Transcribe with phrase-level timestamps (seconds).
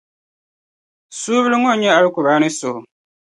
[1.17, 2.79] Suurili ŋɔ n-nyɛ Alkur’aani suhu.